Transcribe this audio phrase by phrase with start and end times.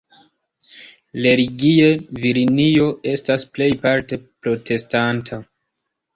[1.25, 1.89] Religie,
[2.23, 5.41] Virginio estas plejparte protestanta.